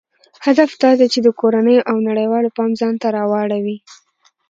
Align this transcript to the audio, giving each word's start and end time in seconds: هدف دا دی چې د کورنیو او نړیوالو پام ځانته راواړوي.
هدف 0.45 0.71
دا 0.83 0.91
دی 0.99 1.07
چې 1.13 1.19
د 1.23 1.27
کورنیو 1.39 1.87
او 1.89 1.97
نړیوالو 2.07 2.53
پام 2.57 2.71
ځانته 2.79 3.07
راواړوي. 3.17 3.77